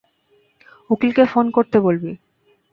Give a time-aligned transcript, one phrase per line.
[0.89, 2.11] উকিলকে phone করতে বলবি।